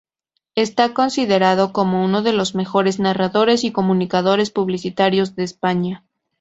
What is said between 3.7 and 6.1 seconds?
comunicadores publicitarios de España.